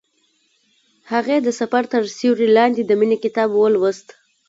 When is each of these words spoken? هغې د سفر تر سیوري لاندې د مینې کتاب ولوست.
هغې 1.11 1.37
د 1.41 1.47
سفر 1.59 1.83
تر 1.93 2.03
سیوري 2.17 2.47
لاندې 2.57 2.81
د 2.85 2.91
مینې 2.99 3.17
کتاب 3.23 3.49
ولوست. 3.53 4.07